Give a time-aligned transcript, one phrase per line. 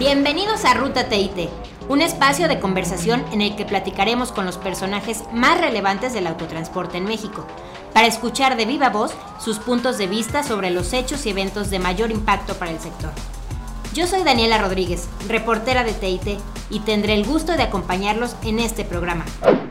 [0.00, 1.50] Bienvenidos a Ruta TIT,
[1.90, 6.96] un espacio de conversación en el que platicaremos con los personajes más relevantes del autotransporte
[6.96, 7.46] en México,
[7.92, 9.12] para escuchar de viva voz
[9.44, 13.10] sus puntos de vista sobre los hechos y eventos de mayor impacto para el sector.
[13.92, 18.86] Yo soy Daniela Rodríguez, reportera de TIT, y tendré el gusto de acompañarlos en este
[18.86, 19.26] programa.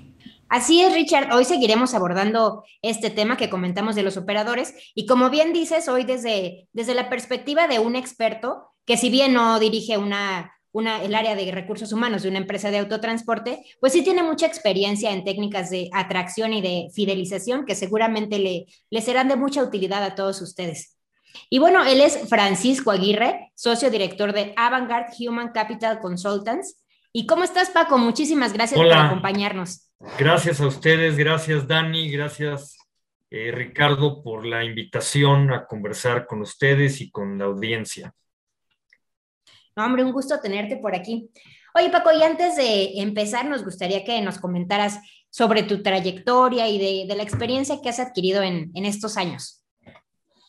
[0.49, 1.35] Así es, Richard.
[1.35, 6.05] Hoy seguiremos abordando este tema que comentamos de los operadores y como bien dices, hoy
[6.05, 11.15] desde, desde la perspectiva de un experto que si bien no dirige una, una, el
[11.15, 15.25] área de recursos humanos de una empresa de autotransporte, pues sí tiene mucha experiencia en
[15.25, 20.15] técnicas de atracción y de fidelización que seguramente le, le serán de mucha utilidad a
[20.15, 20.99] todos ustedes.
[21.51, 26.83] Y bueno, él es Francisco Aguirre, socio director de Avantgarde Human Capital Consultants.
[27.13, 27.99] ¿Y cómo estás, Paco?
[27.99, 29.91] Muchísimas gracias por acompañarnos.
[30.19, 32.77] Gracias a ustedes, gracias Dani, gracias
[33.31, 38.13] eh, Ricardo por la invitación a conversar con ustedes y con la audiencia.
[39.77, 41.31] No, hombre, un gusto tenerte por aquí.
[41.75, 44.99] Oye, Paco, y antes de empezar, nos gustaría que nos comentaras
[45.31, 49.62] sobre tu trayectoria y de, la experiencia que has adquirido en estos años.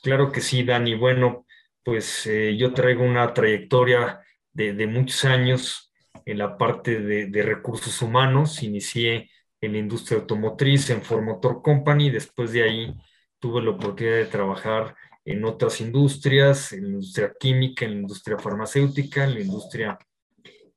[0.03, 0.95] Claro que sí, Dani.
[0.95, 1.45] Bueno,
[1.81, 4.19] pues eh, yo traigo una trayectoria
[4.51, 5.93] de, muchos años
[6.25, 8.63] en la parte de, recursos humanos.
[8.63, 9.29] Inicié
[9.61, 12.09] en la industria automotriz, en Ford Motor Company.
[12.09, 12.93] Después de ahí
[13.39, 14.93] tuve la oportunidad de trabajar
[15.23, 19.99] en otras industrias, en la industria química, en la industria farmacéutica, en la industria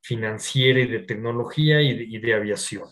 [0.01, 2.85] financiera y de tecnología y de, aviación.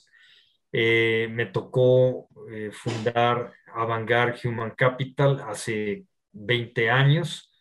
[0.73, 7.51] Eh, me tocó eh, fundar Avangar Human Capital hace 20 años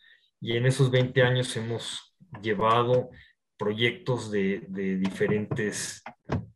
[0.41, 3.11] y en esos 20 años hemos llevado
[3.57, 6.03] proyectos de, diferentes,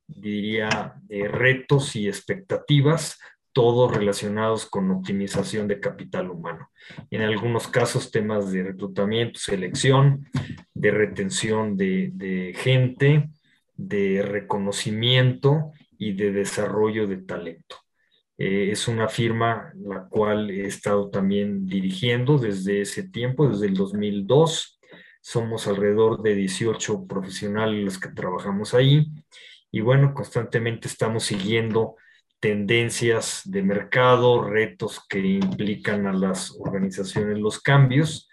[0.06, 3.18] diría, retos y expectativas,
[3.52, 6.70] todos relacionados con optimización de capital humano.
[7.10, 10.28] En algunos casos temas de reclutamiento, selección,
[10.74, 13.30] de retención de gente,
[13.78, 17.76] de reconocimiento y de desarrollo de talento.
[18.38, 23.74] Eh, es una firma la cual he estado también dirigiendo desde ese tiempo, desde el
[23.74, 24.78] 2002.
[25.20, 29.08] Somos alrededor de 18 profesionales los que trabajamos ahí
[29.70, 31.96] y bueno, constantemente estamos siguiendo
[32.40, 38.28] tendencias de mercado, retos que implican a las organizaciones los cambios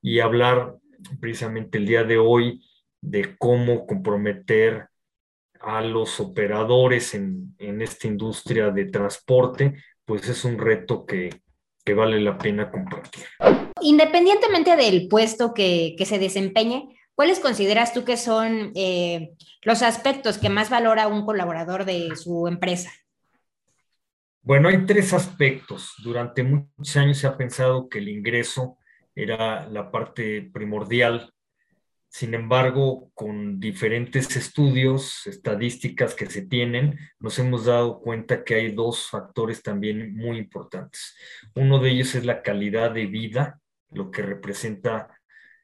[0.00, 0.74] y hablar
[1.20, 2.64] precisamente el día de hoy
[3.00, 4.88] de cómo comprometer
[5.62, 9.74] a los operadores en, esta industria de transporte,
[10.04, 11.30] pues es un reto que,
[11.94, 13.24] vale la pena compartir.
[13.80, 19.30] Independientemente del puesto que, se desempeñe, ¿cuáles consideras tú que son eh,
[19.62, 22.90] los aspectos que más valora un colaborador de su empresa?
[24.42, 25.94] Bueno, hay tres aspectos.
[26.02, 28.76] Durante muchos años se ha pensado que el ingreso
[29.14, 31.32] era la parte primordial
[32.12, 38.72] sin embargo, con diferentes estudios, estadísticas que se tienen, nos hemos dado cuenta que hay
[38.72, 41.16] dos factores también muy importantes.
[41.54, 45.08] Uno de ellos es la calidad de vida, lo que representa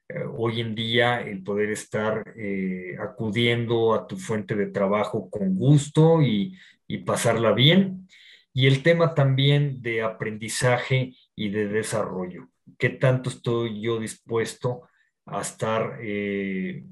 [0.07, 5.53] eh, hoy en día el poder estar eh, acudiendo a tu fuente de trabajo con
[5.53, 6.57] gusto y,
[6.87, 8.07] y pasarla bien.
[8.53, 12.49] Y el tema también de aprendizaje y de desarrollo.
[12.79, 14.88] ¿Qué tanto estoy yo dispuesto
[15.31, 16.83] a estar eh,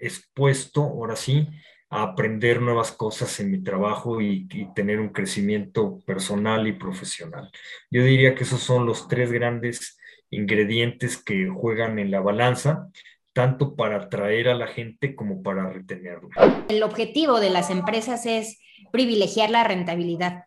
[0.00, 1.48] expuesto, ahora sí,
[1.90, 7.50] a aprender nuevas cosas en mi trabajo y, tener un crecimiento personal y profesional.
[7.90, 9.98] Yo diría que esos son los tres grandes
[10.30, 12.88] ingredientes que juegan en la balanza,
[13.32, 16.64] tanto para atraer a la gente como para retenerla.
[16.68, 18.60] El objetivo de las empresas es
[18.92, 20.44] privilegiar la rentabilidad.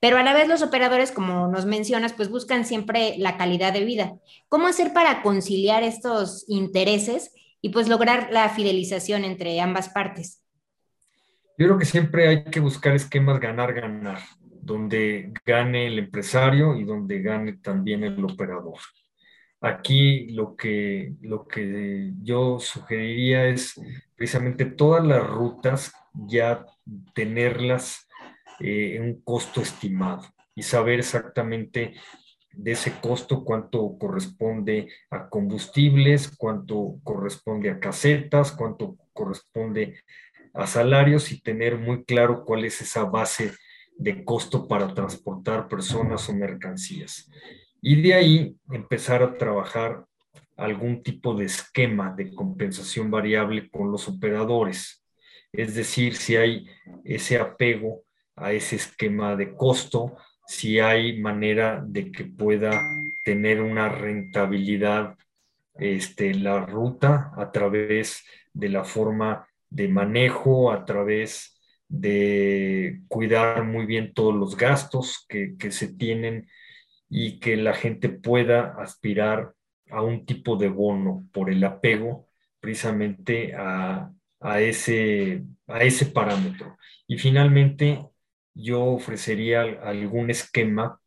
[0.00, 3.84] Pero a la vez los operadores, como nos mencionas, pues buscan siempre la calidad de
[3.84, 4.14] vida.
[4.48, 10.42] ¿Cómo hacer para conciliar estos intereses y pues lograr la fidelización entre ambas partes?
[11.58, 14.20] Yo creo que siempre hay que buscar esquemas ganar-ganar,
[14.62, 18.78] donde gane el empresario y donde gane también el operador.
[19.60, 23.78] Aquí lo que, lo que yo sugeriría es
[24.16, 26.64] precisamente todas las rutas ya
[27.12, 28.08] tenerlas
[28.60, 30.22] eh, un costo estimado
[30.54, 31.94] y saber exactamente
[32.52, 40.00] de ese costo cuánto corresponde a combustibles, cuánto corresponde a casetas, cuánto corresponde
[40.52, 43.52] a salarios y tener muy claro cuál es esa base
[43.96, 47.30] de costo para transportar personas o mercancías.
[47.80, 50.04] Y de ahí empezar a trabajar
[50.56, 55.02] algún tipo de esquema de compensación variable con los operadores.
[55.52, 56.66] Es decir, si hay
[57.04, 58.04] ese apego
[58.40, 60.16] a ese esquema de costo,
[60.46, 62.80] si hay manera de que pueda
[63.24, 65.16] tener una rentabilidad
[65.74, 71.56] este, la ruta a través de la forma de manejo, a través
[71.88, 76.48] de cuidar muy bien todos los gastos que, que se tienen
[77.08, 79.54] y que la gente pueda aspirar
[79.90, 82.28] a un tipo de bono por el apego
[82.60, 84.12] precisamente a,
[84.60, 86.76] ese, a ese parámetro.
[87.06, 88.09] Y finalmente,
[88.54, 91.00] yo ofrecería algún esquema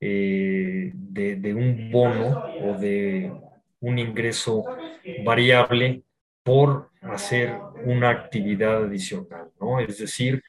[0.00, 3.32] eh, de, de, un bono o de
[3.80, 4.64] un ingreso
[5.24, 6.02] variable
[6.42, 9.80] por hacer una actividad adicional, ¿no?
[9.80, 10.42] Es decir,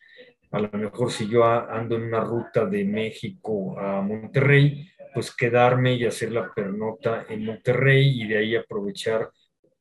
[0.51, 5.93] a lo mejor si yo ando en una ruta de México a Monterrey, pues quedarme
[5.93, 9.29] y hacer la pernota en Monterrey y de ahí aprovechar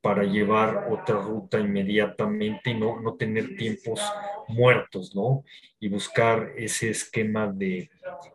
[0.05, 3.99] para llevar otra ruta inmediatamente y no, no tener tiempos
[4.47, 5.43] muertos, ¿no?
[5.79, 7.89] Y buscar ese esquema de,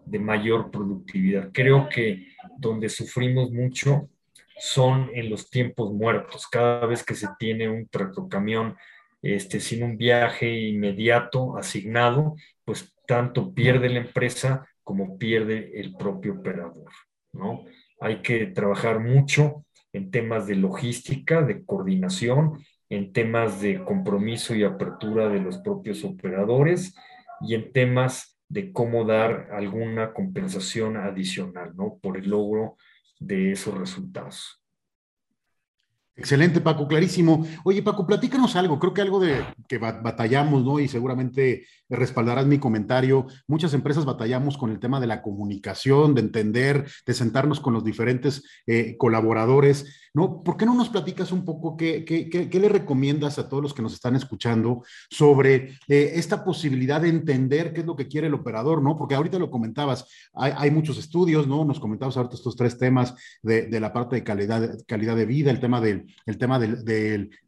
[0.05, 1.51] de mayor productividad.
[1.53, 2.27] Creo que
[2.59, 4.09] donde sufrimos mucho
[4.59, 6.49] son en los tiempos muertos.
[6.49, 8.77] Cada vez que se tiene un tractocamión
[9.23, 12.35] este, sin un viaje inmediato asignado,
[12.65, 16.91] pues tanto pierde la empresa como pierde el propio operador,
[17.33, 17.65] ¿no?
[18.01, 24.65] Hay que trabajar mucho en temas de logística, de coordinación, en temas de compromiso y
[24.65, 26.95] apertura de los propios operadores
[27.41, 31.99] y en temas de cómo dar alguna compensación adicional, ¿no?
[32.03, 32.77] Por el logro
[33.21, 34.60] de esos resultados.
[36.21, 37.47] Excelente, Paco, clarísimo.
[37.65, 38.79] Oye, Paco, platícanos algo.
[38.79, 40.79] Creo que algo de que batallamos, ¿no?
[40.79, 43.27] Y seguramente respaldarás mi comentario.
[43.47, 47.85] Muchas empresas batallamos con el tema de la comunicación, de entender, de sentarnos con los
[47.85, 50.43] diferentes eh, colaboradores, ¿no?
[50.43, 53.73] ¿Por qué no nos platicas un poco qué, qué, qué, le recomiendas a todos los
[53.73, 58.27] que nos están escuchando sobre eh, esta posibilidad de entender qué es lo que quiere
[58.27, 58.99] el operador, ¿no?
[58.99, 61.65] Porque ahorita lo comentabas, hay, hay muchos estudios, ¿no?
[61.65, 65.51] Nos comentabas ahorita estos tres temas de, de la parte de calidad, calidad de vida,
[65.51, 66.85] el tema del el tema del,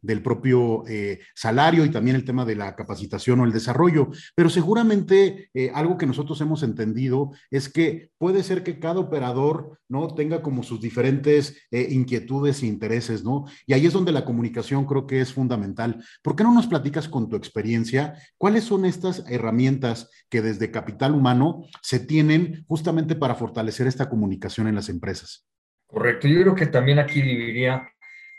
[0.01, 4.11] del, propio eh, salario y también el tema de la capacitación o el desarrollo.
[4.35, 9.79] Pero seguramente eh, algo que nosotros hemos entendido es que puede ser que cada operador
[9.89, 13.45] no tenga como sus diferentes eh, inquietudes e intereses, ¿no?
[13.67, 16.03] Y ahí es donde la comunicación creo que es fundamental.
[16.23, 21.15] ¿Por qué no nos platicas con tu experiencia cuáles son estas herramientas que desde capital
[21.15, 25.47] humano se tienen justamente para fortalecer esta comunicación en las empresas?
[25.87, 26.27] Correcto.
[26.27, 27.87] Yo creo que también aquí dividiría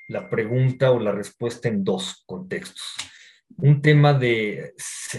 [0.08, 2.96] la pregunta o la respuesta en dos contextos.
[3.58, 4.74] Un tema de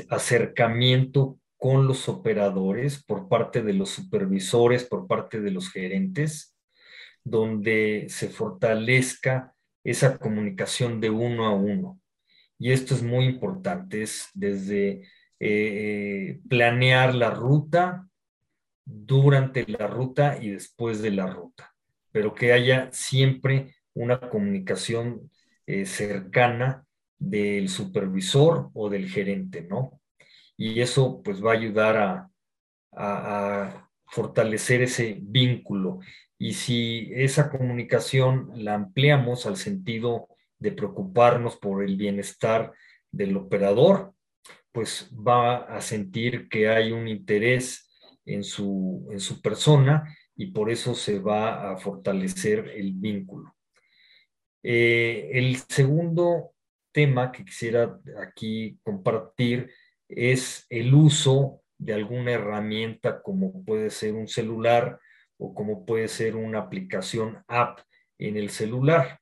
[0.08, 6.56] acercamiento con los operadores por parte de los supervisores, por parte de los gerentes,
[7.22, 12.00] donde se fortalezca esa comunicación de uno a uno.
[12.58, 15.08] Y esto es muy importante, es desde
[15.41, 18.08] eh, planear la ruta,
[18.84, 21.74] durante la ruta y después de la ruta,
[22.12, 25.31] pero que haya siempre una comunicación
[25.67, 26.84] eh, cercana
[27.19, 30.01] del supervisor o del gerente, ¿no?
[30.56, 32.31] Y eso pues va a ayudar a,
[34.06, 35.98] fortalecer ese vínculo.
[36.39, 40.29] Y si esa comunicación la ampliamos al sentido
[40.60, 42.72] de preocuparnos por el bienestar
[43.10, 44.15] del operador,
[44.70, 47.91] pues va a sentir que hay un interés
[48.24, 50.05] en su persona
[50.36, 53.54] y por eso se va a fortalecer el vínculo.
[54.67, 56.55] Eh, el segundo
[56.91, 59.71] tema que quisiera aquí compartir
[60.09, 64.99] es el uso de alguna herramienta como puede ser un celular
[65.37, 67.81] o como puede ser una aplicación app
[68.19, 69.21] en el celular.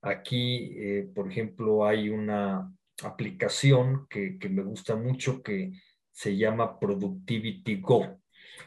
[0.00, 2.72] Aquí, eh, por ejemplo, hay una
[3.02, 5.72] aplicación que, me gusta mucho que
[6.12, 8.22] se llama Productivity Go.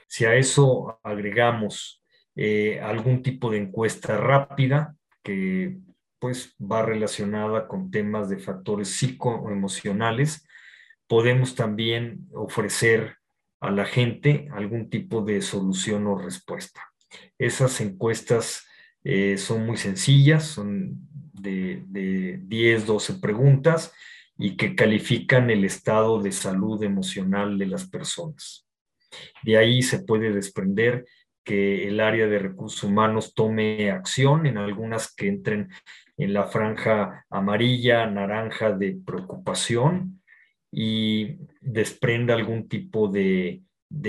[0.07, 2.03] Si a eso agregamos
[2.35, 5.77] eh, algún tipo de encuesta rápida, que
[6.19, 10.45] pues va relacionada con temas de factores psicoemocionales,
[11.07, 13.15] podemos también ofrecer
[13.61, 16.81] a la gente algún tipo de solución o respuesta.
[17.37, 18.65] Esas encuestas
[19.03, 23.93] eh, son muy sencillas, son de, de 10, 12 preguntas
[24.37, 28.65] y que califican el estado de salud emocional de las personas.
[29.43, 31.05] De ahí se puede desprender
[31.43, 35.69] que el área de recursos humanos tome acción en algunas que entren
[36.17, 40.21] en la franja amarilla, naranja de preocupación
[40.71, 43.63] y desprenda algún tipo de,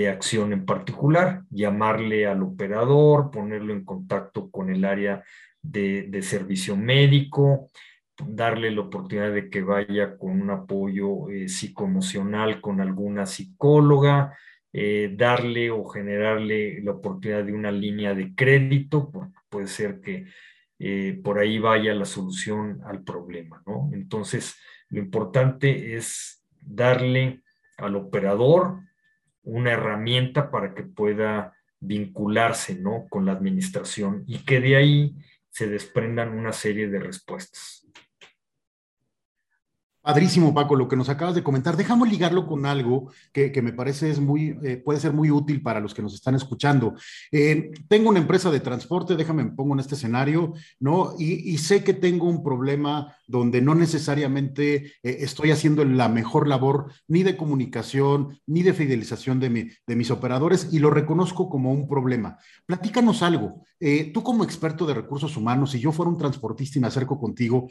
[0.09, 5.23] acción en particular, llamarle al operador, ponerlo en contacto con el área
[5.61, 7.69] de, servicio médico,
[8.23, 14.37] darle la oportunidad de que vaya con un apoyo eh, psicoemocional con alguna psicóloga,
[14.73, 19.11] eh, darle o generarle la oportunidad de una línea de crédito,
[19.49, 20.27] puede ser que
[20.79, 23.89] eh, por ahí vaya la solución al problema, ¿no?
[23.93, 24.55] Entonces,
[24.89, 27.41] lo importante es darle
[27.77, 28.79] al operador
[29.43, 33.07] una herramienta para que pueda vincularse, ¿no?
[33.09, 35.15] Con la administración y que de ahí
[35.49, 37.80] se desprendan una serie de respuestas.
[40.01, 41.77] Padrísimo, Paco, lo que nos acabas de comentar.
[41.77, 45.79] Dejamos ligarlo con algo que, me parece es muy, eh, puede ser muy útil para
[45.79, 46.95] los que nos están escuchando.
[47.31, 51.13] Eh, tengo una empresa de transporte, déjame, me pongo en este escenario, ¿no?
[51.19, 56.91] Y, sé que tengo un problema donde no necesariamente eh, estoy haciendo la mejor labor
[57.07, 61.87] ni de comunicación, ni de fidelización de, de mis operadores y lo reconozco como un
[61.87, 62.39] problema.
[62.65, 63.63] Platícanos algo.
[64.13, 67.67] tú como experto de recursos humanos, si yo fuera un transportista y me acerco contigo,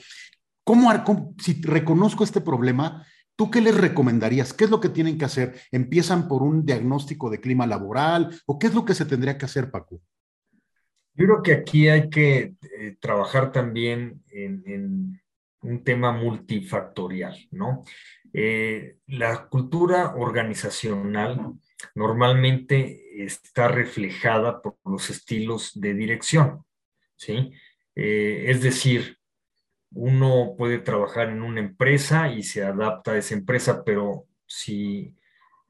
[0.71, 4.53] ¿Cómo, si reconozco este problema, ¿tú qué les recomendarías?
[4.53, 5.61] ¿Qué es lo que tienen que hacer?
[5.73, 9.47] ¿Empiezan por un diagnóstico de clima laboral o qué es lo que se tendría que
[9.47, 10.01] hacer, Paco?
[11.15, 15.21] Yo creo que aquí hay que eh, trabajar también en,
[15.63, 17.83] un tema multifactorial, ¿no?
[18.33, 21.53] Eh, la cultura organizacional
[21.97, 26.65] normalmente está reflejada por los estilos de dirección,
[27.17, 27.51] ¿sí?
[27.97, 29.20] Eh, es decir,
[29.93, 35.17] uno puede trabajar en una empresa y se adapta a esa empresa, pero si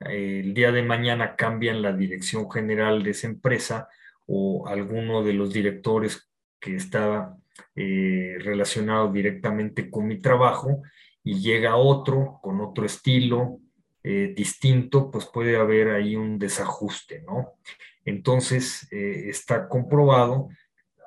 [0.00, 3.88] eh, el día de mañana cambian la dirección general de esa empresa
[4.26, 7.36] o alguno de los directores que está
[7.74, 10.82] eh, relacionado directamente con mi trabajo
[11.22, 13.58] y llega otro con otro estilo
[14.02, 17.54] eh, distinto, pues puede haber ahí un desajuste, ¿no?
[18.02, 20.48] Entonces, está comprobado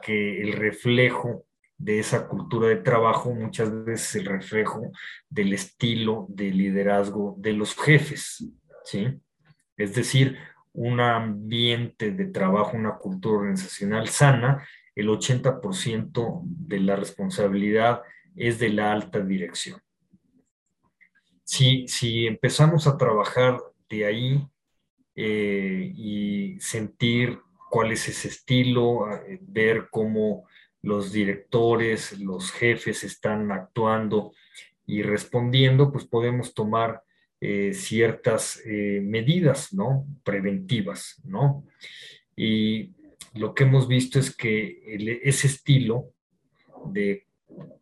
[0.03, 1.45] que el reflejo
[1.83, 4.91] de esa cultura de trabajo muchas veces el reflejo
[5.29, 8.45] del estilo de liderazgo de los jefes,
[8.85, 9.19] ¿sí?
[9.75, 10.37] Es decir,
[10.71, 18.01] un ambiente de trabajo, una cultura organizacional sana, el 80% de la responsabilidad
[18.35, 19.81] es de la alta dirección.
[21.43, 23.59] Si, si empezamos a trabajar
[23.89, 24.47] de ahí
[25.15, 30.47] eh, y sentir cuál es ese estilo, eh, ver cómo
[30.83, 34.33] los directores, los jefes están actuando
[34.85, 37.01] y respondiendo, pues podemos tomar
[37.39, 40.05] eh, ciertas eh, medidas, ¿no?
[40.23, 41.65] Preventivas, ¿no?
[42.35, 42.91] Y
[43.33, 44.81] lo que hemos visto es que
[45.23, 46.09] ese estilo
[46.85, 47.25] de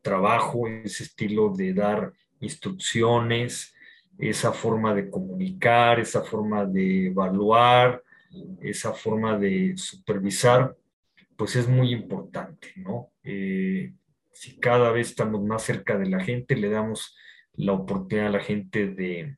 [0.02, 3.74] trabajo, ese estilo de dar instrucciones,
[4.18, 8.04] esa forma de comunicar, esa forma de evaluar,
[8.62, 10.76] esa forma de supervisar,
[11.42, 13.14] pues es muy importante, ¿no?
[13.24, 13.96] Eh,
[14.32, 17.18] si cada vez estamos más cerca de la gente, le damos
[17.54, 19.38] la oportunidad a la gente de,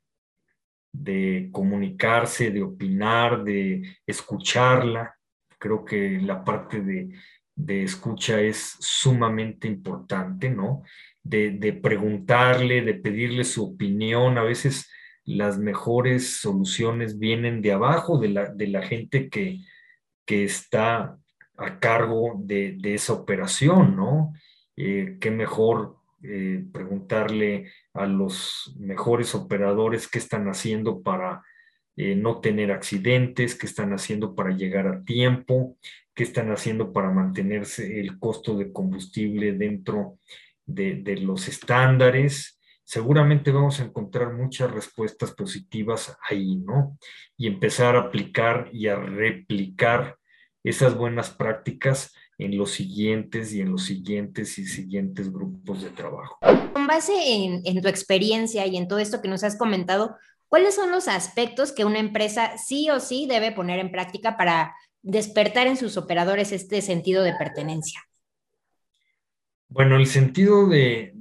[0.92, 5.16] de comunicarse, de opinar, de escucharla.
[5.58, 7.08] Creo que la parte de,
[7.54, 10.82] de escucha es sumamente importante, ¿no?
[11.22, 14.36] De, de, preguntarle, de pedirle su opinión.
[14.36, 14.92] A veces
[15.24, 19.60] las mejores soluciones vienen de abajo, de la, de la gente que,
[20.26, 21.18] que está
[21.56, 24.32] a cargo de, esa operación, ¿no?
[24.76, 31.42] Eh, qué mejor eh, preguntarle a los mejores operadores qué están haciendo para
[31.96, 35.76] eh, no tener accidentes, qué están haciendo para llegar a tiempo,
[36.14, 40.18] qué están haciendo para mantenerse el costo de combustible dentro
[40.66, 42.58] de, de los estándares.
[42.82, 46.98] Seguramente vamos a encontrar muchas respuestas positivas ahí, ¿no?
[47.36, 50.18] Y empezar a aplicar y a replicar
[50.64, 56.38] esas buenas prácticas en los siguientes y en los siguientes y siguientes grupos de trabajo.
[56.72, 57.12] Con base
[57.64, 60.16] en, tu experiencia y en todo esto que nos has comentado,
[60.48, 64.74] ¿cuáles son los aspectos que una empresa sí o sí debe poner en práctica para
[65.02, 68.00] despertar en sus operadores este sentido de pertenencia?
[69.68, 71.12] Bueno, el sentido de,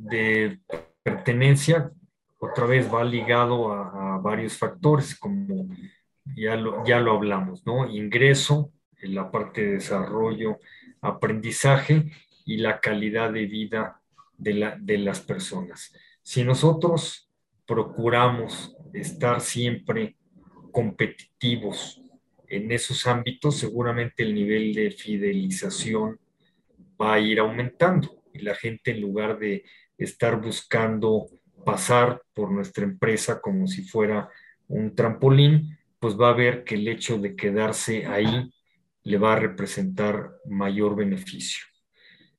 [1.03, 1.91] pertenencia
[2.39, 5.67] otra vez va ligado a, varios factores, como
[6.37, 7.89] ya lo, ya lo hablamos, ¿no?
[7.89, 8.71] Ingreso,
[9.07, 10.59] la parte de desarrollo,
[11.01, 12.11] aprendizaje
[12.45, 14.01] y la calidad de vida
[14.37, 15.93] de, la, de las personas.
[16.21, 17.29] Si nosotros
[17.65, 20.15] procuramos estar siempre
[20.71, 22.01] competitivos
[22.47, 26.19] en esos ámbitos, seguramente el nivel de fidelización
[27.01, 29.63] va a ir aumentando y la gente en lugar de
[29.97, 31.27] estar buscando
[31.65, 34.29] pasar por nuestra empresa como si fuera
[34.67, 38.51] un trampolín, pues va a ver que el hecho de quedarse ahí
[39.03, 41.65] le va a representar mayor beneficio.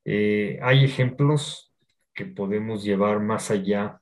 [0.05, 1.73] Eh, hay ejemplos
[2.15, 4.01] que podemos llevar más allá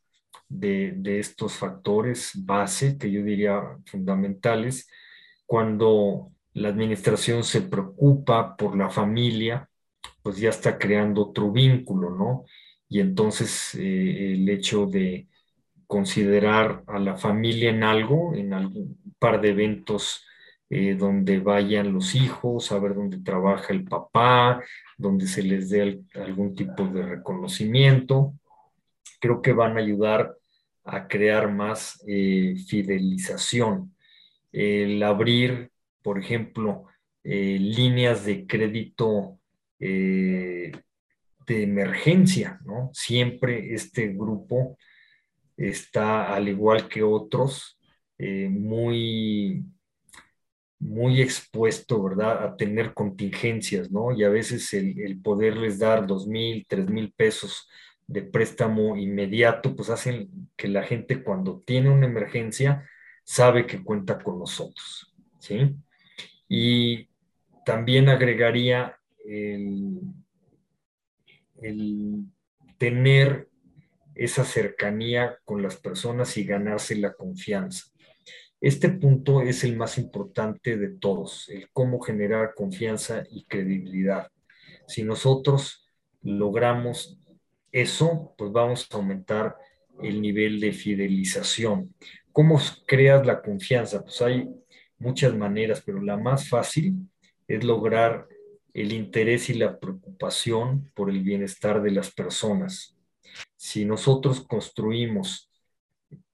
[0.48, 4.88] de, de, estos factores base, que yo diría fundamentales,
[5.46, 9.68] cuando la administración se preocupa por la familia,
[10.22, 12.44] pues ya está creando otro vínculo, ¿no?
[12.88, 15.28] Y entonces eh, el hecho de
[15.86, 20.24] considerar a la familia en algo, en algún par de eventos
[20.72, 24.62] eh, donde vayan los hijos, a ver dónde trabaja el papá,
[24.96, 28.34] donde se les dé algún tipo de reconocimiento,
[29.20, 30.34] creo que van a ayudar
[30.84, 33.94] a crear más eh, fidelización.
[34.50, 35.70] El abrir,
[36.02, 36.86] por ejemplo,
[37.24, 39.38] líneas de crédito
[39.84, 40.70] eh,
[41.44, 42.90] de emergencia, ¿no?
[42.92, 44.78] Siempre este grupo
[45.56, 47.76] está, al igual que otros,
[48.16, 49.64] eh, muy,
[50.82, 54.10] muy expuesto, ¿verdad?, a tener contingencias, ¿no?
[54.10, 57.68] Y a veces el, poderles dar dos mil, tres mil pesos
[58.08, 62.84] de préstamo inmediato, pues hacen que la gente cuando tiene una emergencia
[63.22, 65.72] sabe que cuenta con nosotros, ¿sí?
[66.48, 67.08] Y
[67.64, 70.00] también agregaría el,
[72.76, 73.48] tener
[74.16, 77.91] esa cercanía con las personas y ganarse la confianza.
[78.62, 84.28] Este punto es el más importante de todos, el cómo generar confianza y credibilidad.
[84.86, 85.84] Si nosotros
[86.22, 87.18] logramos
[87.72, 89.56] eso, pues vamos a aumentar
[90.00, 91.92] el nivel de fidelización.
[92.30, 94.04] ¿Cómo creas la confianza?
[94.04, 94.48] Pues hay
[94.96, 96.94] muchas maneras, pero la más fácil
[97.48, 98.28] es lograr
[98.74, 102.96] el interés y la preocupación por el bienestar de las personas.
[103.56, 105.51] Si nosotros construimos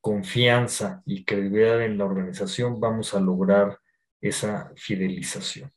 [0.00, 3.78] confianza y credibilidad en la organización, vamos a lograr
[4.20, 5.72] esa fidelización.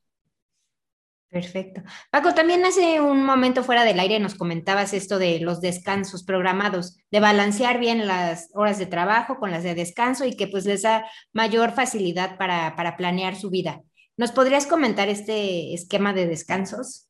[1.29, 1.81] Perfecto.
[2.11, 6.97] Paco, también hace un momento fuera del aire nos comentabas esto de los descansos programados,
[7.09, 10.81] de balancear bien las horas de trabajo con las de descanso y que pues les
[10.81, 13.81] da mayor facilidad para, para planear su vida.
[14.17, 17.07] ¿Nos podrías comentar este esquema de descansos?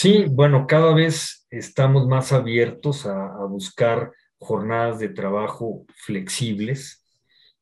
[0.00, 7.04] Sí, bueno, cada vez estamos más abiertos a, buscar jornadas de trabajo flexibles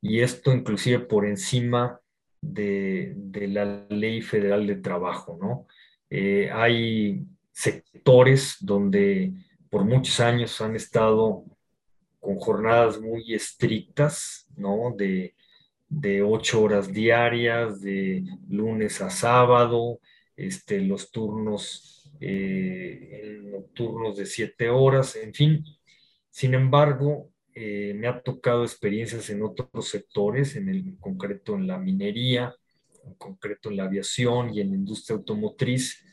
[0.00, 2.00] y esto inclusive por encima
[2.40, 3.14] de,
[3.48, 5.66] la ley federal de trabajo, ¿no?
[6.10, 9.32] Eh, hay sectores donde
[9.70, 11.44] por muchos años han estado
[12.20, 14.94] con jornadas muy estrictas, ¿no?
[14.96, 15.34] De,
[15.88, 20.00] de ocho horas diarias, de lunes a sábado,
[20.36, 25.64] este, los turnos eh, nocturnos de siete horas, en fin.
[26.36, 31.78] Sin embargo, eh, me ha tocado experiencias en otros sectores, en el concreto en la
[31.78, 32.54] minería,
[33.06, 36.04] en concreto en la aviación y en la industria automotriz,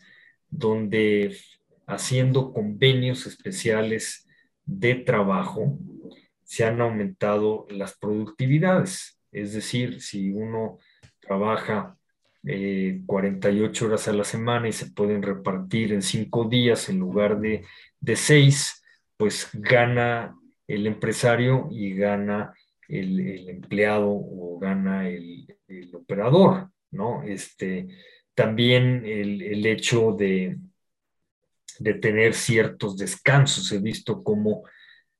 [0.49, 1.35] donde
[1.87, 4.25] haciendo convenios especiales
[4.63, 5.77] de trabajo
[6.45, 9.19] se han aumentado las productividades.
[9.29, 10.77] Es decir, si uno
[11.19, 11.97] trabaja
[12.41, 17.41] 48 eh, horas a la semana y se pueden repartir en cinco días en lugar
[17.41, 17.65] de,
[17.99, 18.82] de seis,
[19.17, 20.35] pues gana
[20.67, 22.53] el empresario y gana
[22.87, 25.47] el, empleado o gana el,
[25.93, 27.23] operador, ¿no?
[27.23, 27.87] Este,
[28.35, 30.57] también el, hecho de,
[31.79, 33.71] de, tener ciertos descansos.
[33.71, 34.63] He visto como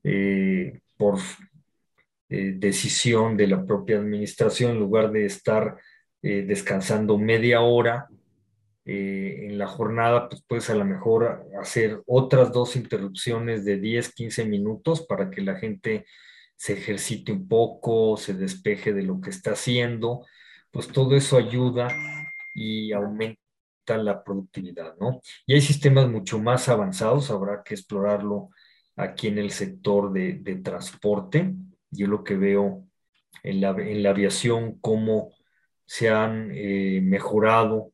[0.04, 1.20] eh, por
[2.30, 5.78] eh, decisión de la propia administración, en lugar de estar
[6.22, 8.08] eh, descansando media hora
[8.86, 14.14] eh, en la jornada, pues puedes a lo mejor hacer otras dos interrupciones de 10,
[14.14, 16.06] 15 minutos para que la gente
[16.58, 20.26] se ejercite un poco, se despeje de lo que está haciendo,
[20.72, 21.88] pues todo eso ayuda
[22.54, 23.38] y aumenta
[23.88, 25.22] la productividad, ¿no?
[25.46, 28.50] Y hay sistemas mucho más avanzados, habrá que explorarlo
[28.98, 31.54] aquí en el sector de, transporte,
[31.90, 32.86] yo lo que veo
[33.44, 33.70] en la,
[34.10, 35.32] aviación, cómo
[35.86, 37.93] se han eh, mejorado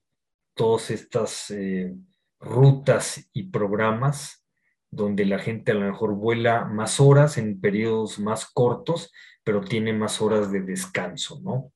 [0.59, 1.95] todas estas eh,
[2.37, 4.45] rutas y programas
[4.91, 9.09] donde la gente a lo mejor vuela más horas en periodos más cortos,
[9.45, 11.71] pero tiene más horas de descanso, ¿no?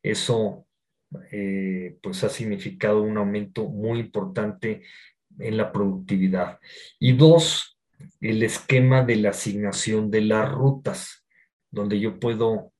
[0.00, 0.64] Eso
[1.32, 4.82] eh, pues ha significado un aumento muy importante
[5.40, 6.60] en la productividad.
[7.00, 7.80] Y dos,
[8.20, 11.26] el esquema de la asignación de las rutas
[11.68, 12.72] donde yo puedo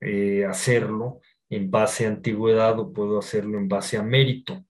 [0.00, 4.64] eh, hacerlo en base a antigüedad o puedo hacerlo en base a mérito.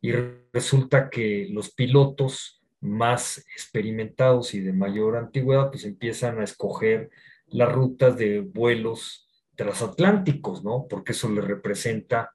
[0.00, 0.12] Y
[0.52, 7.10] resulta que los pilotos más experimentados y de mayor antigüedad, pues empiezan a escoger
[7.48, 10.86] las rutas de vuelos transatlánticos, ¿no?
[10.88, 12.32] Porque eso le representa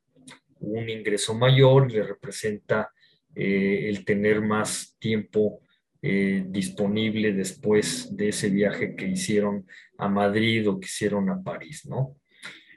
[0.59, 2.91] un ingreso mayor, le representa
[3.33, 5.61] eh, el tener más tiempo
[6.01, 9.65] eh, disponible después de ese viaje que hicieron
[9.97, 12.15] a Madrid o que hicieron a París, ¿no?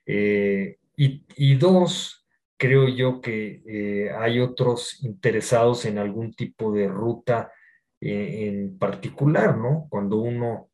[0.06, 2.17] Eh, y, dos,
[2.58, 7.52] creo yo que hay otros interesados en algún tipo de ruta
[8.00, 9.86] en particular, ¿no?
[9.88, 10.68] Cuando uno,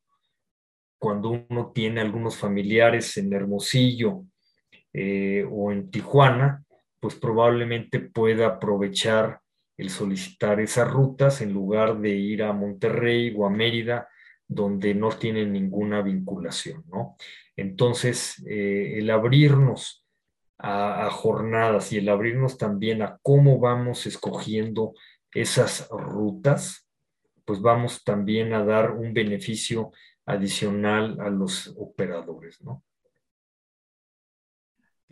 [0.99, 4.25] cuando uno tiene algunos familiares en Hermosillo
[5.51, 6.65] o en Tijuana,
[7.01, 9.41] pues probablemente pueda aprovechar
[9.77, 14.09] el solicitar esas rutas en lugar de ir a Monterrey o a Mérida,
[14.47, 17.17] donde no tienen ninguna vinculación, ¿no?
[17.57, 20.04] Entonces, eh, el abrirnos
[20.59, 24.95] a, jornadas y el abrirnos también a cómo vamos escogiendo
[25.33, 26.89] esas rutas,
[27.45, 29.93] pues vamos también a dar un beneficio
[30.27, 32.83] adicional a los operadores, ¿no?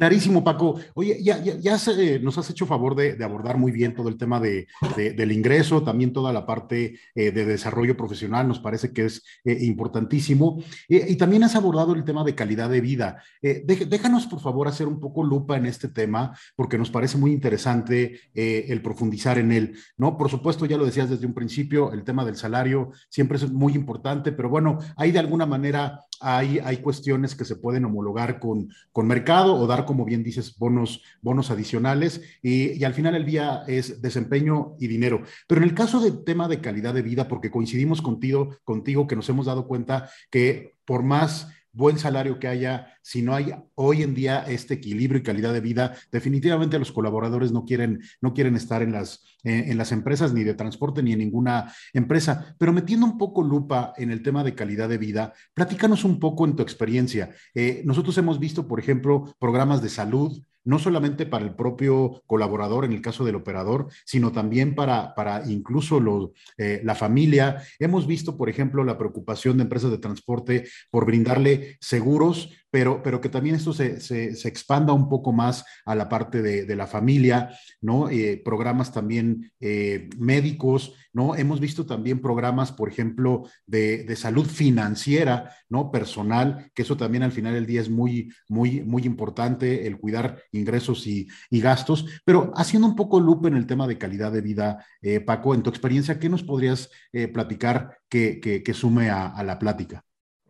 [0.02, 0.80] Clarísimo, Paco.
[0.94, 1.76] Oye, ya, ya,
[2.20, 6.12] nos has hecho favor de, abordar muy bien todo el tema de, del ingreso, también
[6.12, 10.60] toda la parte eh, de desarrollo profesional, nos parece que es eh, importantísimo.
[10.88, 13.22] Eh, y también has abordado el tema de calidad de vida.
[13.40, 18.18] déjanos, por favor, hacer un poco lupa en este tema, porque nos parece muy interesante
[18.34, 20.18] el profundizar en él, ¿no?
[20.18, 23.74] Por supuesto, ya lo decías desde un principio, el tema del salario siempre es muy
[23.74, 28.68] importante, pero bueno, hay de alguna manera hay, hay cuestiones que se pueden homologar con,
[28.92, 33.26] con mercado o dar, como bien dices, bonos, bonos adicionales y, y, al final el
[33.26, 35.22] día es desempeño y dinero.
[35.46, 39.16] Pero en el caso del tema de calidad de vida, porque coincidimos contigo, contigo que
[39.16, 44.02] nos hemos dado cuenta que por más buen salario que haya, si no hay hoy
[44.02, 48.56] en día este equilibrio y calidad de vida, definitivamente los colaboradores no quieren, no quieren
[48.56, 52.54] estar en las, eh, en las empresas ni de transporte ni en ninguna empresa.
[52.58, 56.44] Pero metiendo un poco lupa en el tema de calidad de vida, platícanos un poco
[56.44, 57.30] en tu experiencia.
[57.54, 62.84] Eh, nosotros hemos visto, por ejemplo, programas de salud, no solamente para el propio colaborador
[62.84, 67.62] en el caso del operador, sino también para, para incluso eh, la familia.
[67.78, 73.20] Hemos visto, por ejemplo, la preocupación de empresas de transporte por brindarle seguros pero, pero
[73.20, 77.50] que también esto se, se, expanda un poco más a la parte de, la familia,
[77.82, 78.08] ¿no?
[78.08, 81.36] Eh, programas también eh, médicos, ¿no?
[81.36, 85.90] Hemos visto también programas, por ejemplo, de, de, salud financiera, ¿no?
[85.90, 90.42] Personal, que eso también al final del día es muy, muy, muy importante, el cuidar
[90.50, 94.40] ingresos y, y gastos, pero haciendo un poco loop en el tema de calidad de
[94.40, 96.88] vida, eh, Paco, en tu experiencia, ¿qué nos podrías
[97.34, 100.02] platicar que, que, sume a la plática?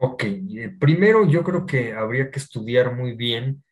[0.05, 3.62] Ok, eh, primero yo creo que habría que estudiar muy bien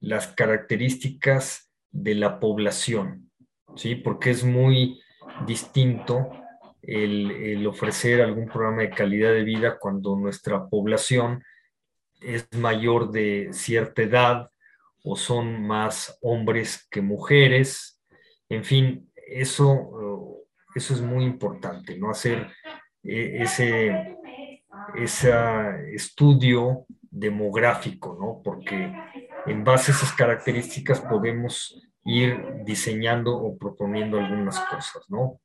[0.00, 3.30] las características de la población,
[3.74, 3.94] ¿sí?
[3.94, 5.00] Porque es muy
[5.46, 6.30] distinto
[6.82, 11.42] el, ofrecer algún programa de calidad de vida cuando nuestra población
[12.20, 14.50] es mayor de cierta edad
[15.02, 17.98] o son más hombres que mujeres.
[18.50, 22.10] En fin, eso, eso es muy importante, ¿no?
[22.10, 22.46] Hacer
[23.04, 24.18] eh, ese
[24.94, 25.32] ese
[25.94, 28.40] estudio demográfico, ¿no?
[28.42, 28.92] Porque
[29.46, 35.40] en base a esas características podemos ir diseñando o proponiendo algunas cosas, ¿no?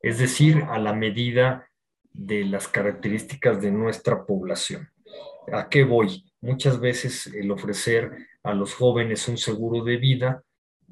[0.00, 1.68] Es decir, a la medida
[2.12, 4.88] de las características de nuestra población.
[5.52, 6.24] ¿A qué voy?
[6.40, 8.10] Muchas veces el ofrecer
[8.42, 10.42] a los jóvenes un seguro de vida,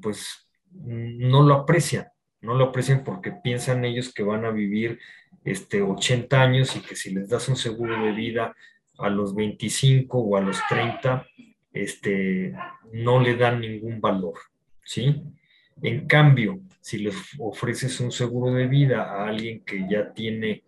[0.01, 2.07] pues no lo aprecian,
[2.41, 4.99] no lo aprecian porque piensan ellos que van a vivir
[5.45, 8.55] este, 80 años y que si les das un seguro de vida
[8.97, 11.25] a los 25 o a los 30,
[11.71, 12.53] este,
[12.91, 14.33] no le dan ningún valor,
[14.83, 15.21] ¿sí?
[15.81, 20.63] En cambio, si les ofreces un seguro de vida a alguien que ya tiene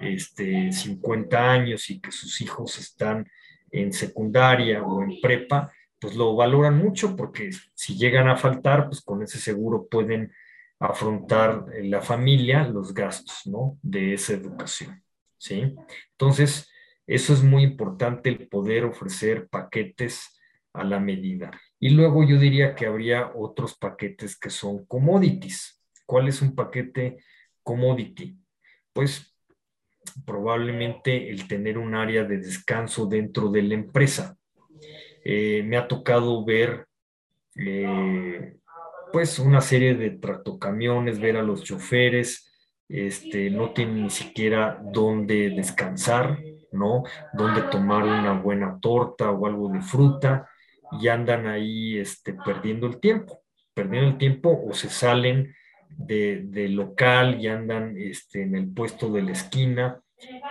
[0.00, 3.28] este, 50 años y que sus hijos están
[3.70, 9.00] en secundaria o en prepa, pues lo valoran mucho porque si llegan a faltar, pues
[9.00, 10.32] con ese seguro pueden
[10.78, 13.78] afrontar la familia los gastos, ¿no?
[13.82, 15.02] De esa educación,
[15.38, 15.74] ¿sí?
[16.12, 16.70] Entonces,
[17.06, 20.40] eso es muy importante, el poder ofrecer paquetes
[20.72, 21.50] a la medida.
[21.78, 25.82] Y luego yo diría que habría otros paquetes que son commodities.
[26.06, 27.18] ¿Cuál es un paquete
[27.62, 28.38] commodity?
[28.92, 29.36] Pues
[30.24, 34.36] probablemente el tener un área de descanso dentro de la empresa.
[35.24, 36.86] Eh, me ha tocado ver
[37.56, 38.56] eh,
[39.14, 42.50] pues una serie de tractocamiones, ver a los choferes,
[42.88, 46.40] este, no tienen ni siquiera dónde descansar,
[46.72, 47.04] ¿no?
[47.32, 50.50] Donde tomar una buena torta o algo de fruta
[51.00, 55.54] y andan ahí este, perdiendo el tiempo, perdiendo el tiempo o se salen
[55.90, 60.00] de, local y andan este, en el puesto de la esquina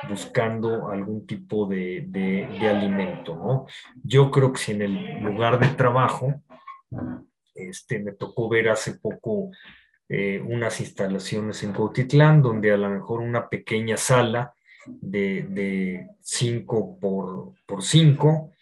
[0.08, 3.66] buscando algún tipo de, de, alimento, ¿no?
[4.02, 6.42] Yo creo que si en el lugar de trabajo,
[7.56, 9.52] este, me tocó ver hace poco
[10.10, 14.54] eh, unas instalaciones en Cotitlán, donde a lo mejor una pequeña sala
[14.86, 17.00] de 5
[17.66, 18.54] por 5,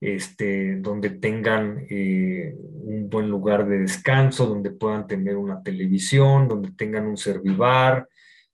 [0.00, 6.72] este, donde tengan eh, un buen lugar de descanso, donde puedan tener una televisión, donde
[6.72, 8.08] tengan un servivar,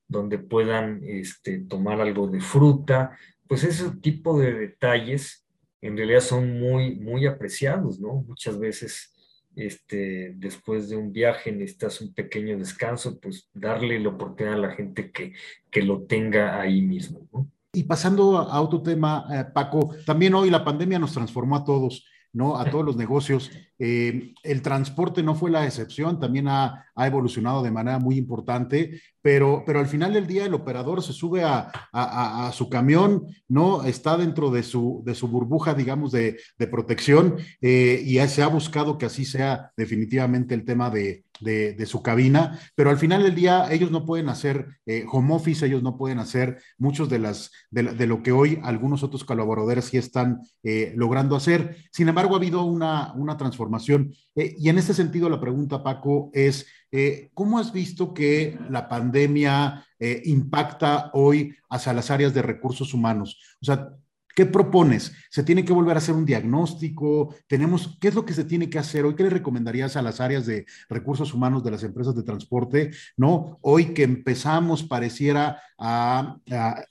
[0.09, 5.47] donde puedan este, tomar algo de fruta, pues ese tipo de detalles
[5.81, 8.25] en realidad son muy, muy apreciados, ¿no?
[8.27, 9.15] Muchas veces,
[9.57, 14.75] este, después de un viaje necesitas un pequeño descanso, pues darle la oportunidad a la
[14.75, 15.33] gente que,
[15.71, 17.27] que lo tenga ahí mismo.
[17.73, 22.07] Y pasando a otro tema, eh, Paco, también hoy la pandemia nos transformó a todos.
[22.37, 22.59] ¿No?
[22.59, 23.51] A todos los negocios.
[23.79, 29.01] Eh, el transporte no fue la excepción, también ha, ha, evolucionado de manera muy importante,
[29.23, 33.85] pero, pero al final del día el operador se sube a, a, su camión, ¿no?
[33.85, 38.49] Está dentro de su, de su burbuja, digamos, de, de protección eh, y se ha
[38.49, 43.35] buscado que así sea definitivamente el tema de, de, su cabina, pero al final del
[43.35, 47.53] día ellos no pueden hacer eh, home office, ellos no pueden hacer muchos de, las,
[47.71, 51.77] de, lo que hoy algunos otros colaboradores sí están eh, logrando hacer.
[51.93, 54.13] Sin embargo, ha habido una, una transformación.
[54.35, 58.89] Eh, y en este sentido, la pregunta, Paco, es, eh, ¿cómo has visto que la
[58.89, 59.85] pandemia
[60.25, 63.41] impacta hoy hacia las áreas de recursos humanos?
[63.63, 63.97] O sea,
[64.37, 65.15] ¿Qué propones?
[65.31, 67.35] ¿Se tiene que volver a hacer un diagnóstico?
[67.47, 69.15] ¿Tenemos, ¿Qué es lo que se tiene que hacer hoy?
[69.15, 72.91] ¿Qué le recomendarías a las áreas de recursos humanos de las empresas de transporte?
[73.17, 73.59] ¿No?
[73.63, 76.37] Hoy que empezamos, pareciera a,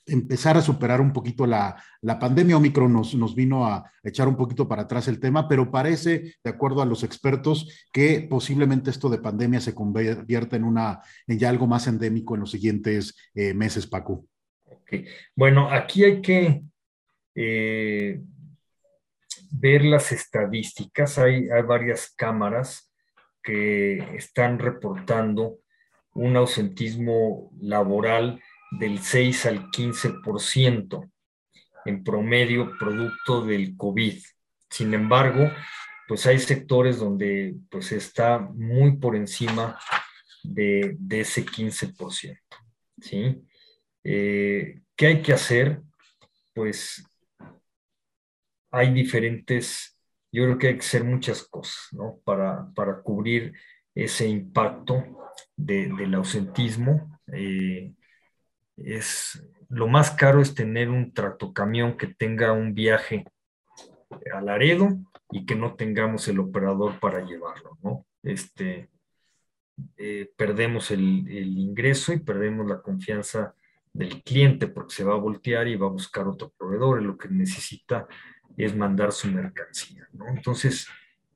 [0.07, 2.57] empezar a superar un poquito la, la pandemia.
[2.57, 6.49] Omicron nos, nos vino a echar un poquito para atrás el tema, pero parece, de
[6.49, 11.49] acuerdo a los expertos, que posiblemente esto de pandemia se convierta en, una, en ya
[11.49, 14.25] algo más endémico en los siguientes eh, meses, Paco.
[14.81, 15.05] Okay.
[15.35, 16.63] Bueno, aquí hay que
[17.35, 18.21] eh,
[19.51, 21.17] ver las estadísticas.
[21.17, 22.91] Hay, hay varias cámaras
[23.43, 25.59] que están reportando
[26.13, 31.11] un ausentismo laboral del 6 al 15%
[31.85, 34.17] en promedio producto del COVID.
[34.69, 35.51] Sin embargo,
[36.07, 39.77] pues hay sectores donde pues está muy por encima
[40.43, 42.39] de, ese 15%.
[43.01, 43.41] ¿sí?
[44.03, 45.81] Eh, ¿Qué hay que hacer?
[46.53, 47.05] Pues
[48.75, 49.97] hay diferentes,
[50.31, 52.19] yo creo que hay que hacer muchas cosas, ¿no?
[52.25, 53.53] Para, para cubrir
[53.93, 55.03] ese impacto
[55.55, 57.19] del ausentismo.
[57.31, 57.93] Eh,
[58.77, 63.25] es, lo más caro es tener un tractocamión que tenga un viaje
[64.33, 64.89] a Laredo
[65.31, 68.05] y que no tengamos el operador para llevarlo, ¿no?
[68.21, 68.89] Este,
[69.97, 73.55] eh, perdemos el, el, ingreso y perdemos la confianza
[73.91, 77.17] del cliente porque se va a voltear y va a buscar otro proveedor, es lo
[77.17, 78.07] que necesita
[78.57, 80.27] es mandar su mercancía, ¿no?
[80.27, 80.87] Entonces,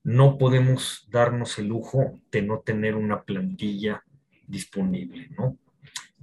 [0.03, 4.03] no podemos darnos el lujo de no tener una plantilla
[4.47, 5.57] disponible, ¿no?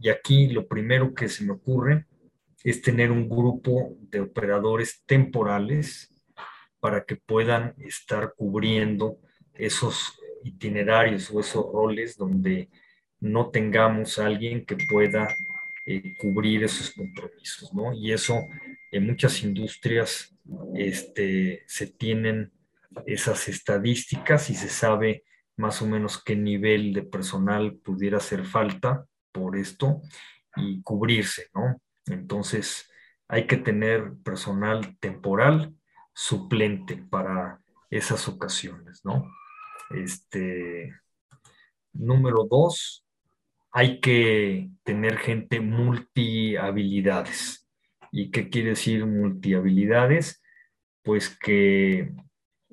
[0.00, 2.06] Y aquí lo primero que se me ocurre
[2.64, 6.12] es tener un grupo de operadores temporales
[6.80, 9.18] para que puedan estar cubriendo
[9.54, 12.68] esos itinerarios o esos roles donde
[13.20, 15.28] no tengamos alguien que pueda
[15.86, 17.92] eh, cubrir esos compromisos, ¿no?
[17.92, 18.34] Y eso
[18.92, 20.35] en muchas industrias
[20.78, 22.52] este, se tienen
[23.06, 25.24] esas estadísticas y se sabe
[25.56, 30.00] más o menos qué nivel de personal pudiera hacer falta por esto
[30.56, 31.80] y cubrirse, ¿no?
[32.06, 32.90] Entonces,
[33.28, 35.74] hay que tener personal temporal
[36.14, 37.60] suplente para
[37.90, 39.26] esas ocasiones, ¿no?
[39.90, 40.92] Este,
[41.92, 43.04] número dos,
[43.72, 47.68] hay que tener gente multi habilidades.
[48.10, 50.42] ¿Y qué quiere decir multihabilidades?
[51.06, 52.12] Pues que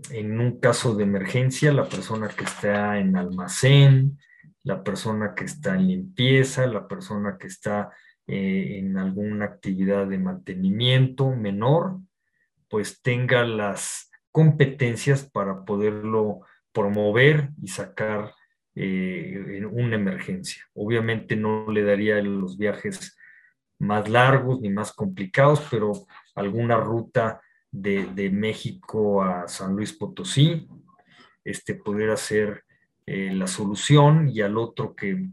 [0.09, 4.17] en un caso de emergencia, la persona que está en almacén,
[4.63, 7.91] la persona que está en limpieza, la persona que está
[8.25, 11.99] eh, en alguna actividad de mantenimiento menor,
[12.69, 16.41] pues tenga las competencias para poderlo
[16.71, 18.33] promover y sacar
[18.73, 20.63] eh, en una emergencia.
[20.73, 23.15] Obviamente no le daría los viajes
[23.77, 25.91] más largos ni más complicados, pero
[26.33, 27.39] alguna ruta
[27.73, 30.69] de, de México a San Luis Potosí,
[31.43, 32.63] este, pudiera ser
[33.05, 35.27] eh, la solución y al otro que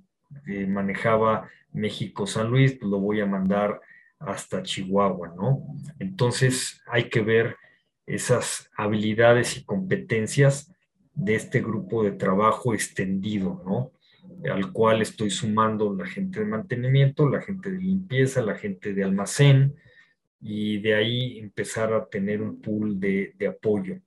[0.67, 3.81] manejaba México-San Luis, pues lo voy a mandar
[4.19, 5.63] hasta Chihuahua, ¿no?
[5.99, 7.57] Entonces hay que ver
[8.07, 10.73] esas habilidades y competencias
[11.15, 13.93] de este grupo de trabajo extendido, ¿no?
[14.51, 19.05] Al cual estoy sumando la gente de mantenimiento, la gente de limpieza, la gente de
[19.05, 19.75] almacén,
[20.41, 24.01] y de ahí empezar a tener un pool de, apoyo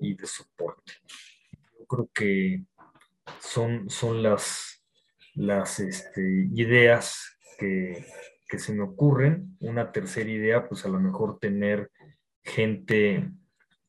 [0.00, 0.92] y de soporte.
[1.78, 2.62] Yo creo que
[3.40, 4.82] son, son las,
[5.34, 8.04] las este, ideas que,
[8.48, 9.56] que se me ocurren.
[9.60, 11.90] Una tercera idea, pues a lo mejor tener
[12.44, 13.30] gente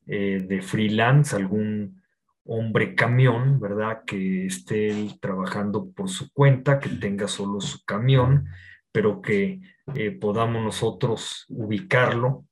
[0.06, 2.02] eh, de freelance, algún
[2.44, 4.02] hombre camión, ¿verdad?
[4.06, 8.48] Que esté trabajando por su cuenta, que tenga solo su camión,
[8.94, 9.60] pero que
[9.96, 12.46] eh, podamos nosotros ubicarlo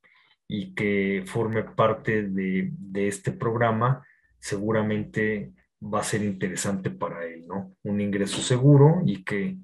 [0.49, 4.05] y que forme parte de, este programa,
[4.41, 7.77] seguramente va a ser interesante para él, ¿no?
[7.85, 9.57] Un ingreso seguro y que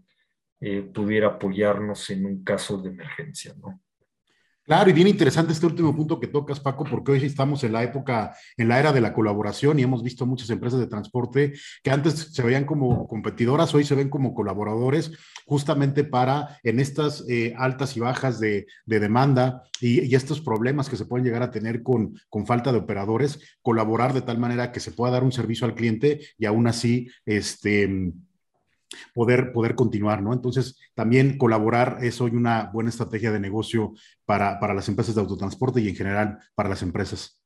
[0.60, 3.80] eh, pudiera apoyarnos en un caso de emergencia, ¿no?
[4.68, 7.82] Claro, y bien interesante este último punto que tocas, Paco, porque hoy estamos en la
[7.82, 11.90] época, en la era de la colaboración y hemos visto muchas empresas de transporte que
[11.90, 15.12] antes se veían como competidoras, hoy se ven como colaboradores,
[15.46, 21.06] justamente para en estas eh, altas y bajas de, demanda y, estos problemas que se
[21.06, 24.92] pueden llegar a tener con, con falta de operadores, colaborar de tal manera que se
[24.92, 28.12] pueda dar un servicio al cliente y aún así, este
[29.14, 30.32] poder, poder continuar, ¿no?
[30.32, 33.92] Entonces, también colaborar es hoy una buena estrategia de negocio
[34.24, 37.38] para, para las empresas de autotransporte y en general para las empresas.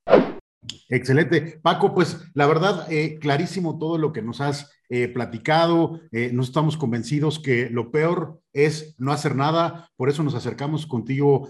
[0.88, 1.58] Excelente.
[1.62, 6.00] Paco, pues la verdad, eh, clarísimo todo lo que nos has eh, platicado.
[6.12, 9.90] Eh, nos estamos convencidos que lo peor es no hacer nada.
[9.96, 11.48] Por eso nos acercamos contigo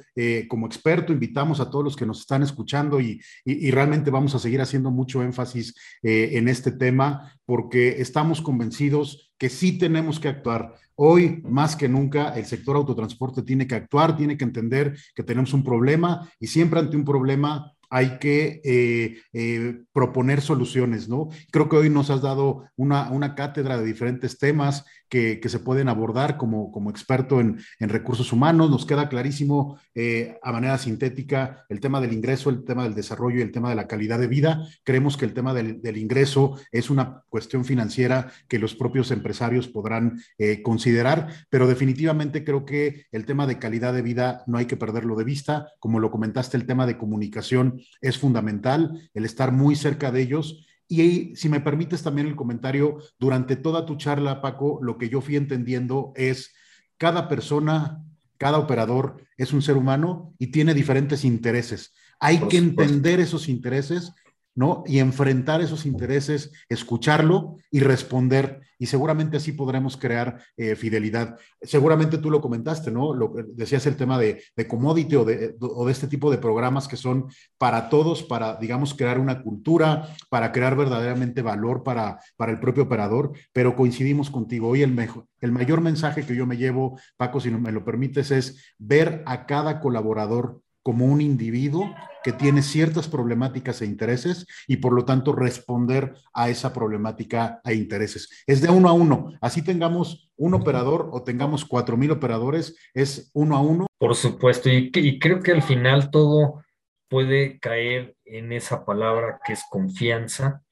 [0.49, 1.13] como experto.
[1.13, 4.93] Invitamos a todos los que nos están escuchando y, y realmente vamos a seguir haciendo
[4.93, 10.73] mucho énfasis en este tema porque estamos convencidos que sí tenemos que actuar.
[10.95, 15.53] Hoy, más que nunca, el sector autotransporte tiene que actuar, tiene que entender que tenemos
[15.53, 21.29] un problema y siempre ante un problema hay que eh, eh, proponer soluciones, ¿no?
[21.51, 25.59] Creo que hoy nos has dado una, una cátedra de diferentes temas que, que, se
[25.59, 28.71] pueden abordar como, como experto en, en recursos humanos.
[28.71, 33.41] Nos queda clarísimo eh, a manera sintética el tema del ingreso, el tema del desarrollo
[33.41, 34.67] y el tema de la calidad de vida.
[34.85, 39.69] Creemos que el tema del, del ingreso es una cuestión financiera que los propios empresarios
[39.69, 40.19] podrán
[40.63, 45.15] considerar, pero definitivamente creo que el tema de calidad de vida no hay que perderlo
[45.15, 45.69] de vista.
[45.79, 50.67] Como lo comentaste, el tema de comunicación es fundamental, el estar muy cerca de ellos.
[50.89, 55.21] Y si me permites también el comentario, durante toda tu charla, Paco, lo que yo
[55.21, 56.53] fui entendiendo es
[56.99, 58.03] cada persona,
[58.39, 61.95] cada operador es un ser humano y tiene diferentes intereses.
[62.21, 64.13] Hay que entender esos intereses
[64.55, 64.85] ¿no?
[64.87, 68.61] Y enfrentar esos intereses, escucharlo y responder.
[68.79, 71.39] Y seguramente así podremos crear eh, fidelidad.
[71.61, 73.15] Seguramente tú lo comentaste, ¿no?
[73.15, 76.89] Lo, decías el tema de, de commodity o de, o de, este tipo de programas
[76.89, 82.53] que son para todos, para, digamos, crear una cultura, para crear verdaderamente valor para, para
[82.53, 83.33] el propio operador.
[83.53, 84.69] Pero coincidimos contigo.
[84.69, 88.31] Hoy el, mejor, el mayor mensaje que yo me llevo, Paco, si me lo permites,
[88.33, 94.77] es ver a cada colaborador como un individuo que tiene ciertas problemáticas e intereses y
[94.77, 98.45] por lo tanto responder a esa problemática e intereses.
[98.47, 99.33] Es de uno a uno.
[99.41, 103.87] Así tengamos un operador o tengamos cuatro mil operadores, es uno a uno.
[103.99, 106.65] Por supuesto, y, creo que al final todo
[107.09, 110.63] puede caer en esa palabra que es confianza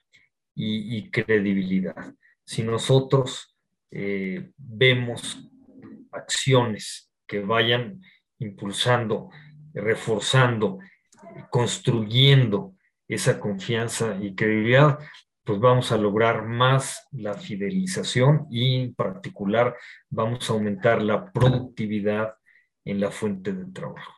[0.54, 2.14] y, credibilidad.
[2.44, 3.56] Si nosotros
[3.90, 5.48] eh, vemos
[6.10, 8.00] acciones que vayan
[8.38, 9.30] impulsando
[9.74, 10.78] reforzando,
[11.50, 12.74] construyendo
[13.08, 14.98] esa confianza y credibilidad,
[15.44, 19.76] pues vamos a lograr más la fidelización y en particular
[20.08, 22.34] vamos a aumentar la productividad
[22.84, 24.12] en la fuente de trabajo.